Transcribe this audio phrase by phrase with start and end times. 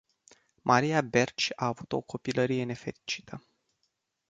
[0.63, 3.41] Maria Berci a avut o copilărie nefericită.